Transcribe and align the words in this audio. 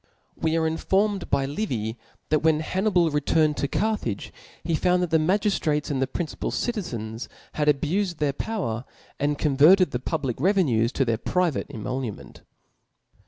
We 0.35 0.57
are 0.57 0.67
infermed 0.67 1.19
Chap/ic.^y 1.25 1.55
Livy, 1.55 1.95
that 2.29 2.39
when 2.39 2.59
Jlannibal 2.63 3.13
returned 3.13 3.55
toCarthage, 3.57 4.31
he 4.63 4.73
found 4.73 5.03
that 5.03 5.11
the 5.11 5.19
ihagiftratesand 5.19 5.99
the 5.99 6.07
principal 6.07 6.49
cid 6.49 6.73
tenis 6.73 7.27
had 7.53 7.67
abufed 7.67 8.17
their 8.17 8.33
power, 8.33 8.83
and 9.19 9.37
Converted 9.37 9.93
(he 9.93 9.99
public 9.99 10.41
revenues 10.41 10.91
to 10.93 11.05
their 11.05 11.19
private 11.19 11.67
emolument. 11.69 12.41